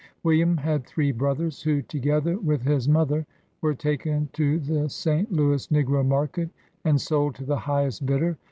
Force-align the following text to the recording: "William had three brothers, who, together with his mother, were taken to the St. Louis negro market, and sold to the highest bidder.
"William 0.23 0.57
had 0.57 0.83
three 0.83 1.11
brothers, 1.11 1.61
who, 1.61 1.83
together 1.83 2.35
with 2.39 2.63
his 2.63 2.89
mother, 2.89 3.23
were 3.61 3.75
taken 3.75 4.29
to 4.33 4.57
the 4.57 4.89
St. 4.89 5.31
Louis 5.31 5.67
negro 5.67 6.03
market, 6.03 6.49
and 6.83 6.99
sold 6.99 7.35
to 7.35 7.45
the 7.45 7.55
highest 7.59 8.03
bidder. 8.07 8.35